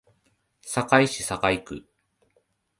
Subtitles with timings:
[0.63, 1.85] 堺市堺区